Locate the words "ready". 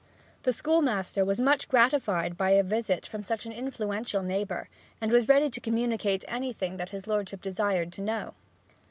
5.29-5.47